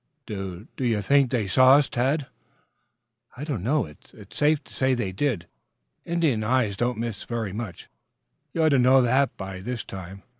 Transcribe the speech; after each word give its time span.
"D 0.25 0.33
d 0.33 0.67
do 0.77 0.83
you 0.83 0.99
think 1.03 1.29
they 1.29 1.45
saw 1.45 1.75
us, 1.75 1.87
Tad?" 1.87 2.25
"I 3.37 3.43
don't 3.43 3.61
know. 3.61 3.85
It's 3.85 4.11
safe 4.35 4.63
to 4.63 4.73
say 4.73 4.95
they 4.95 5.11
did. 5.11 5.45
Indian 6.05 6.43
eyes 6.43 6.75
don't 6.75 6.97
miss 6.97 7.23
very 7.23 7.53
much. 7.53 7.87
You 8.51 8.63
ought 8.63 8.69
to 8.69 8.79
know 8.79 9.03
that, 9.03 9.37
by 9.37 9.59
this 9.59 9.83
time. 9.83 10.23